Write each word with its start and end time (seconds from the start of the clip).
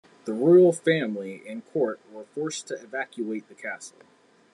The 0.25 0.33
royal 0.33 0.73
family 0.73 1.43
and 1.47 1.63
court 1.63 1.99
were 2.11 2.23
forced 2.23 2.65
to 2.69 2.73
evacuate 2.81 3.47
the 3.49 3.53
castle. 3.53 3.99